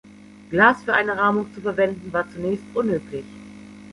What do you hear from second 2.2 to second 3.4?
zunächst unüblich.